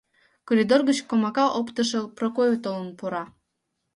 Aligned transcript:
Коридор 0.47 0.81
гыч 0.89 0.99
комака 1.09 1.45
оптышо 1.59 2.01
Прокой 2.17 2.49
толын 2.63 2.89
пура. 2.97 3.23